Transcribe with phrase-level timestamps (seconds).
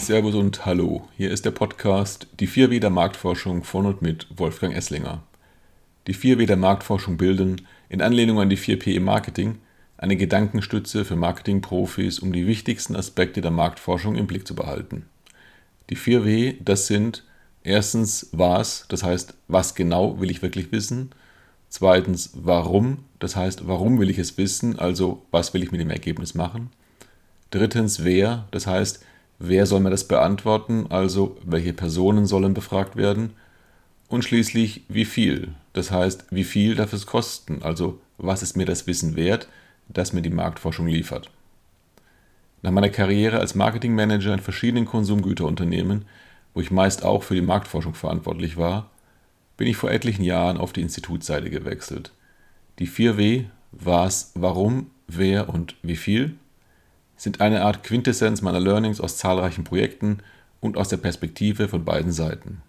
[0.00, 1.06] Servus und Hallo.
[1.18, 5.22] Hier ist der Podcast Die 4W der Marktforschung von und mit Wolfgang Esslinger.
[6.06, 9.58] Die 4W der Marktforschung bilden, in Anlehnung an die 4P im Marketing,
[9.98, 15.04] eine Gedankenstütze für Marketingprofis, um die wichtigsten Aspekte der Marktforschung im Blick zu behalten.
[15.90, 17.24] Die 4W, das sind
[17.62, 21.10] erstens was, das heißt, was genau will ich wirklich wissen?
[21.68, 25.90] Zweitens, warum, das heißt, warum will ich es wissen, also was will ich mit dem
[25.90, 26.70] Ergebnis machen?
[27.50, 29.04] Drittens, wer, das heißt,
[29.42, 30.86] Wer soll mir das beantworten?
[30.90, 33.32] Also welche Personen sollen befragt werden?
[34.08, 35.54] Und schließlich wie viel?
[35.72, 37.62] Das heißt, wie viel darf es kosten?
[37.62, 39.48] Also was ist mir das Wissen wert,
[39.88, 41.30] das mir die Marktforschung liefert?
[42.60, 46.04] Nach meiner Karriere als Marketingmanager in verschiedenen Konsumgüterunternehmen,
[46.52, 48.90] wo ich meist auch für die Marktforschung verantwortlich war,
[49.56, 52.12] bin ich vor etlichen Jahren auf die Institutsseite gewechselt.
[52.78, 56.36] Die 4W, was, warum, wer und wie viel
[57.20, 60.20] sind eine Art Quintessenz meiner Learnings aus zahlreichen Projekten
[60.58, 62.62] und aus der Perspektive von beiden Seiten.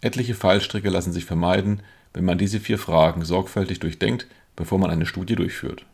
[0.00, 5.06] Etliche Fallstricke lassen sich vermeiden, wenn man diese vier Fragen sorgfältig durchdenkt, bevor man eine
[5.06, 5.86] Studie durchführt.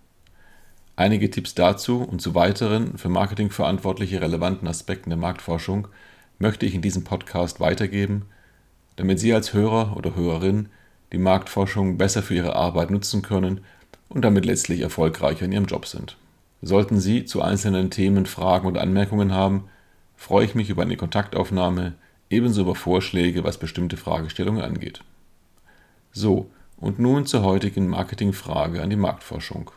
[0.95, 5.89] Einige Tipps dazu und zu weiteren für Marketing verantwortliche relevanten Aspekten der Marktforschung
[6.39, 8.27] möchte ich in diesem Podcast weitergeben,
[8.97, 10.69] damit Sie als Hörer oder Hörerin
[11.15, 13.63] die Marktforschung besser für Ihre Arbeit nutzen können
[14.11, 16.19] und damit letztlich erfolgreicher in Ihrem Job sind.
[16.63, 19.71] Sollten Sie zu einzelnen Themen Fragen und Anmerkungen haben,
[20.15, 21.95] freue ich mich über eine Kontaktaufnahme,
[22.29, 25.01] ebenso über Vorschläge, was bestimmte Fragestellungen angeht.
[26.13, 29.71] So, und nun zur heutigen Marketingfrage an die Marktforschung.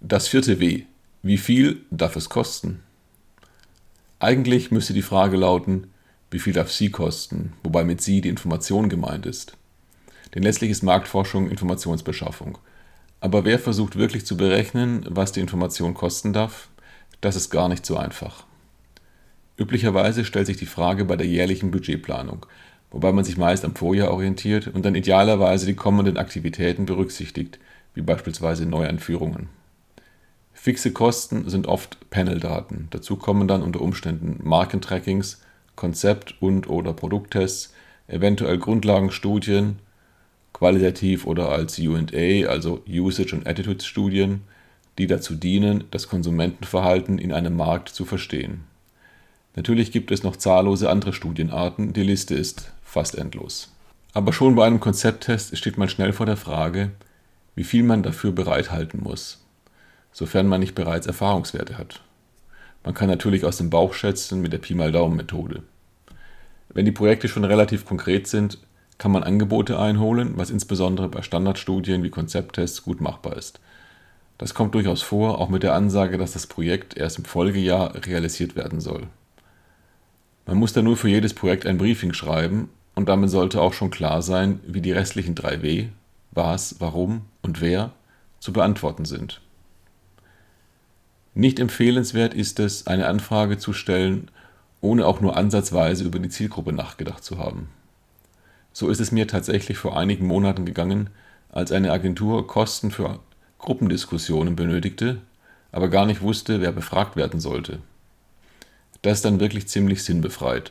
[0.00, 0.82] Das vierte W.
[1.22, 2.82] Wie viel darf es kosten?
[4.24, 5.88] Eigentlich müsste die Frage lauten,
[6.30, 9.58] wie viel darf sie kosten, wobei mit sie die Information gemeint ist.
[10.34, 12.56] Denn letztlich ist Marktforschung Informationsbeschaffung.
[13.20, 16.70] Aber wer versucht wirklich zu berechnen, was die Information kosten darf?
[17.20, 18.46] Das ist gar nicht so einfach.
[19.58, 22.46] Üblicherweise stellt sich die Frage bei der jährlichen Budgetplanung,
[22.92, 27.58] wobei man sich meist am Vorjahr orientiert und dann idealerweise die kommenden Aktivitäten berücksichtigt,
[27.92, 29.50] wie beispielsweise Neuanführungen.
[30.64, 32.88] Fixe Kosten sind oft Panel-Daten.
[32.88, 35.42] Dazu kommen dann unter Umständen Markentrackings,
[35.76, 37.74] Konzept- und/oder Produkttests,
[38.08, 39.80] eventuell Grundlagenstudien,
[40.54, 44.40] qualitativ oder als UA, also Usage- und Attitudes-Studien,
[44.96, 48.64] die dazu dienen, das Konsumentenverhalten in einem Markt zu verstehen.
[49.56, 53.70] Natürlich gibt es noch zahllose andere Studienarten, die Liste ist fast endlos.
[54.14, 56.92] Aber schon bei einem Konzepttest steht man schnell vor der Frage,
[57.54, 59.43] wie viel man dafür bereithalten muss
[60.14, 62.00] sofern man nicht bereits Erfahrungswerte hat.
[62.84, 65.62] Man kann natürlich aus dem Bauch schätzen mit der Pi mal Daumen Methode.
[66.70, 68.58] Wenn die Projekte schon relativ konkret sind,
[68.96, 73.60] kann man Angebote einholen, was insbesondere bei Standardstudien wie Konzepttests gut machbar ist.
[74.38, 78.54] Das kommt durchaus vor, auch mit der Ansage, dass das Projekt erst im Folgejahr realisiert
[78.54, 79.08] werden soll.
[80.46, 83.90] Man muss dann nur für jedes Projekt ein Briefing schreiben und damit sollte auch schon
[83.90, 85.88] klar sein, wie die restlichen drei W,
[86.30, 87.92] was, warum und wer,
[88.38, 89.40] zu beantworten sind.
[91.34, 94.30] Nicht empfehlenswert ist es, eine Anfrage zu stellen,
[94.80, 97.68] ohne auch nur ansatzweise über die Zielgruppe nachgedacht zu haben.
[98.72, 101.10] So ist es mir tatsächlich vor einigen Monaten gegangen,
[101.50, 103.18] als eine Agentur Kosten für
[103.58, 105.18] Gruppendiskussionen benötigte,
[105.72, 107.78] aber gar nicht wusste, wer befragt werden sollte.
[109.02, 110.70] Das ist dann wirklich ziemlich sinnbefreit.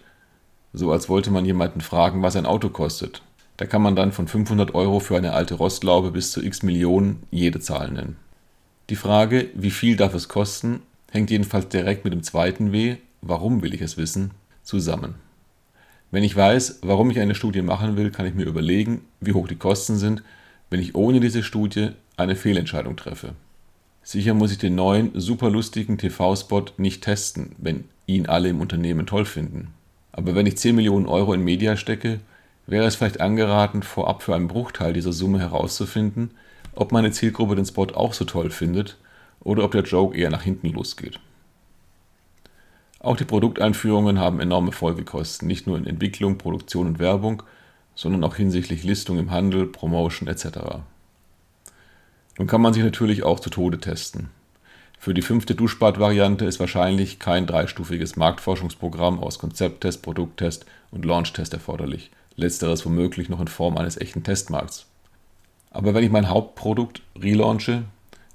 [0.72, 3.22] So als wollte man jemanden fragen, was ein Auto kostet.
[3.58, 7.24] Da kann man dann von 500 Euro für eine alte Rostlaube bis zu x Millionen
[7.32, 8.16] jede Zahl nennen.
[8.90, 13.62] Die Frage, wie viel darf es kosten, hängt jedenfalls direkt mit dem zweiten W, warum
[13.62, 15.16] will ich es wissen, zusammen.
[16.12, 19.48] Wenn ich weiß, warum ich eine Studie machen will, kann ich mir überlegen, wie hoch
[19.48, 20.22] die Kosten sind,
[20.70, 23.34] wenn ich ohne diese Studie eine Fehlentscheidung treffe.
[24.04, 29.06] Sicher muss ich den neuen, super lustigen TV-Spot nicht testen, wenn ihn alle im Unternehmen
[29.06, 29.70] toll finden.
[30.12, 32.20] Aber wenn ich 10 Millionen Euro in Media stecke,
[32.68, 36.32] wäre es vielleicht angeraten, vorab für einen Bruchteil dieser Summe herauszufinden,
[36.76, 38.98] ob meine Zielgruppe den Spot auch so toll findet
[39.42, 41.20] oder ob der Joke eher nach hinten losgeht.
[43.00, 47.44] Auch die Produkteinführungen haben enorme Folgekosten, nicht nur in Entwicklung, Produktion und Werbung,
[47.96, 50.60] sondern auch hinsichtlich Listung im Handel, Promotion etc.
[52.38, 54.30] Nun kann man sich natürlich auch zu Tode testen.
[54.98, 62.10] Für die fünfte Duschbad-Variante ist wahrscheinlich kein dreistufiges Marktforschungsprogramm aus Konzepttest, Produkttest und Launchtest erforderlich,
[62.38, 64.88] letzteres womöglich noch in Form eines echten Testmarkts.
[65.74, 67.84] Aber wenn ich mein Hauptprodukt relaunche,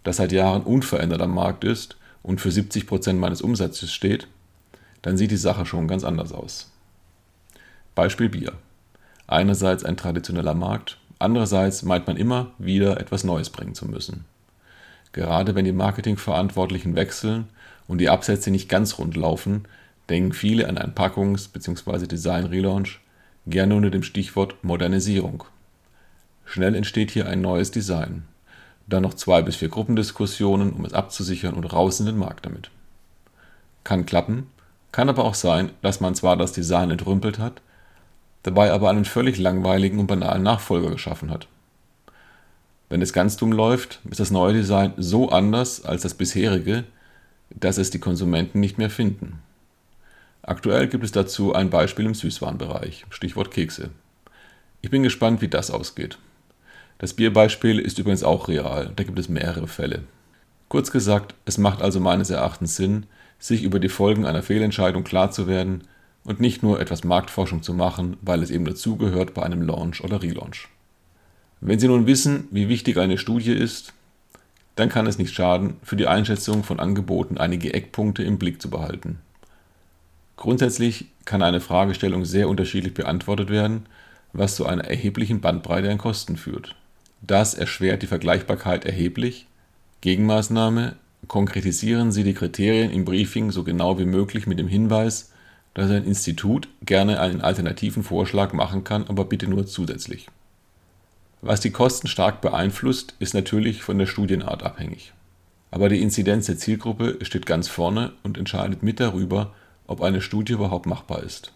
[0.03, 4.27] das seit Jahren unverändert am Markt ist und für 70% meines Umsatzes steht,
[5.03, 6.71] dann sieht die Sache schon ganz anders aus.
[7.95, 8.53] Beispiel Bier.
[9.27, 14.25] einerseits ein traditioneller Markt, andererseits meint man immer wieder etwas Neues bringen zu müssen.
[15.13, 17.49] Gerade wenn die Marketingverantwortlichen wechseln
[17.87, 19.67] und die Absätze nicht ganz rund laufen,
[20.09, 22.07] denken viele an einen Packungs- bzw.
[22.07, 23.01] Design-Relaunch,
[23.47, 25.45] gerne unter dem Stichwort Modernisierung.
[26.49, 28.25] Schnell entsteht hier ein neues Design.
[28.87, 32.71] Dann noch zwei bis vier Gruppendiskussionen, um es abzusichern und raus in den Markt damit.
[33.85, 34.47] Kann klappen,
[34.91, 37.61] kann aber auch sein, dass man zwar das Design entrümpelt hat,
[38.45, 41.49] dabei aber einen völlig langweiligen und banalen Nachfolger geschaffen hat.
[42.89, 46.85] Wenn es ganz dumm läuft, ist das neue Design so anders als das bisherige,
[47.51, 49.43] dass es die Konsumenten nicht mehr finden.
[50.41, 53.91] Aktuell gibt es dazu ein Beispiel im Süßwarenbereich, Stichwort Kekse.
[54.81, 56.17] Ich bin gespannt, wie das ausgeht.
[56.99, 60.03] Das Bierbeispiel ist übrigens auch real, da gibt es mehrere Fälle.
[60.69, 63.07] Kurz gesagt, es macht also meines Erachtens Sinn,
[63.39, 65.85] sich über die Folgen einer Fehlentscheidung klar zu werden
[66.25, 70.23] und nicht nur etwas Marktforschung zu machen, weil es eben dazugehört bei einem Launch oder
[70.23, 70.69] Relaunch.
[71.61, 73.93] Wenn Sie nun wissen, wie wichtig eine Studie ist,
[74.75, 78.71] dann kann es nicht schaden, für die Einschätzung von Angeboten einige Eckpunkte im Blick zu
[78.71, 79.21] behalten.
[80.37, 83.87] Grundsätzlich kann eine Fragestellung sehr unterschiedlich beantwortet werden,
[84.33, 86.77] was zu einer erheblichen Bandbreite an Kosten führt.
[87.21, 89.47] Das erschwert die Vergleichbarkeit erheblich.
[90.01, 95.33] Gegenmaßnahme: Konkretisieren Sie die Kriterien im Briefing so genau wie möglich mit dem Hinweis,
[95.75, 100.29] dass ein Institut gerne einen alternativen Vorschlag machen kann, aber bitte nur zusätzlich.
[101.41, 105.13] Was die Kosten stark beeinflusst, ist natürlich von der Studienart abhängig.
[105.71, 109.53] Aber die Inzidenz der Zielgruppe steht ganz vorne und entscheidet mit darüber,
[109.87, 111.53] ob eine Studie überhaupt machbar ist.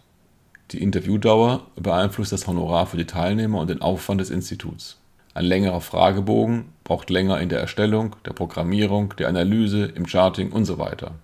[0.71, 4.99] Die Interviewdauer beeinflusst das Honorar für die Teilnehmer und den Aufwand des Instituts.
[5.33, 10.65] Ein längerer Fragebogen braucht länger in der Erstellung, der Programmierung, der Analyse, im Charting und
[10.65, 11.15] so weiter.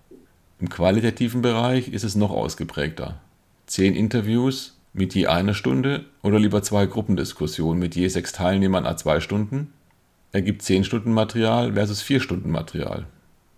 [0.60, 3.20] Im qualitativen Bereich ist es noch ausgeprägter.
[3.68, 8.98] Zehn Interviews mit je einer Stunde oder lieber zwei Gruppendiskussionen mit je sechs Teilnehmern a
[8.98, 9.74] zwei Stunden
[10.32, 13.06] ergibt 10 Stunden Material versus 4 Stunden Material.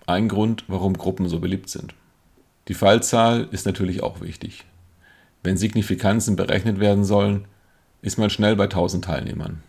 [0.05, 1.93] Ein Grund, warum Gruppen so beliebt sind.
[2.67, 4.65] Die Fallzahl ist natürlich auch wichtig.
[5.43, 7.45] Wenn Signifikanzen berechnet werden sollen,
[8.01, 9.63] ist man schnell bei 1000 Teilnehmern.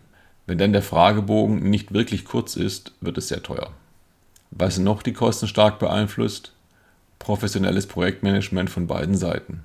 [0.47, 3.71] Wenn dann der Fragebogen nicht wirklich kurz ist, wird es sehr teuer.
[4.51, 6.53] Was noch die Kosten stark beeinflusst?
[7.19, 9.63] Professionelles Projektmanagement von beiden Seiten.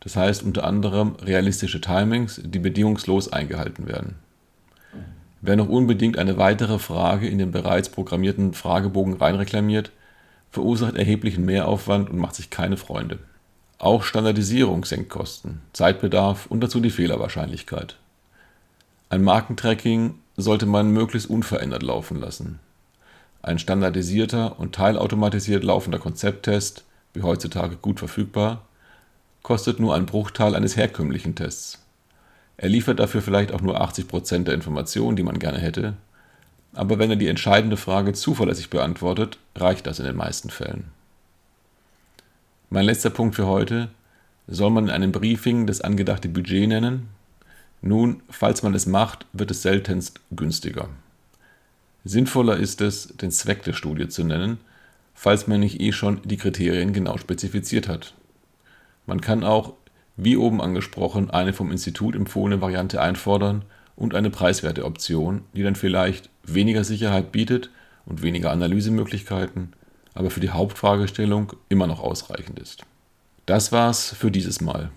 [0.00, 4.16] Das heißt unter anderem realistische Timings, die bedingungslos eingehalten werden.
[5.40, 9.92] Wer noch unbedingt eine weitere Frage in den bereits programmierten Fragebogen reinreklamiert,
[10.50, 13.18] verursacht erheblichen Mehraufwand und macht sich keine Freunde.
[13.78, 17.96] Auch Standardisierung senkt Kosten, Zeitbedarf und dazu die Fehlerwahrscheinlichkeit.
[19.12, 22.60] Ein Markentracking sollte man möglichst unverändert laufen lassen.
[23.42, 28.64] Ein standardisierter und teilautomatisiert laufender Konzepttest, wie heutzutage gut verfügbar,
[29.42, 31.84] kostet nur einen Bruchteil eines herkömmlichen Tests.
[32.56, 35.92] Er liefert dafür vielleicht auch nur 80% der Informationen, die man gerne hätte,
[36.72, 40.84] aber wenn er die entscheidende Frage zuverlässig beantwortet, reicht das in den meisten Fällen.
[42.70, 43.90] Mein letzter Punkt für heute.
[44.46, 47.10] Soll man in einem Briefing das angedachte Budget nennen?
[47.82, 50.88] Nun, falls man es macht, wird es seltenst günstiger.
[52.04, 54.58] Sinnvoller ist es, den Zweck der Studie zu nennen,
[55.14, 58.14] falls man nicht eh schon die Kriterien genau spezifiziert hat.
[59.06, 59.74] Man kann auch,
[60.16, 63.64] wie oben angesprochen, eine vom Institut empfohlene Variante einfordern
[63.96, 67.70] und eine preiswerte Option, die dann vielleicht weniger Sicherheit bietet
[68.06, 69.72] und weniger Analysemöglichkeiten,
[70.14, 72.84] aber für die Hauptfragestellung immer noch ausreichend ist.
[73.46, 74.90] Das war's für dieses Mal.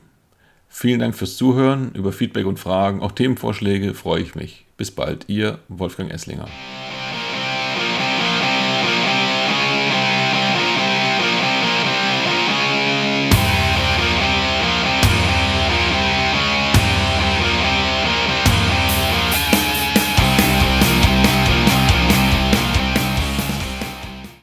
[0.70, 1.92] Vielen Dank fürs Zuhören.
[1.94, 4.66] Über Feedback und Fragen, auch Themenvorschläge freue ich mich.
[4.78, 6.48] Bis bald, Ihr Wolfgang Esslinger.